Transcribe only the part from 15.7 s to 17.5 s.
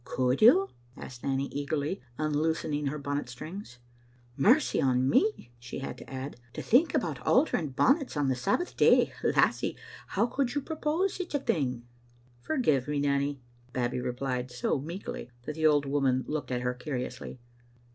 woman looked at her curiously.